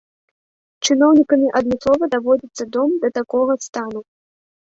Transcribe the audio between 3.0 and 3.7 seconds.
да такога